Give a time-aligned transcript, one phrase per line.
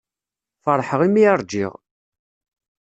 [0.63, 1.73] Feṛḥeɣ imi i ṛjiɣ.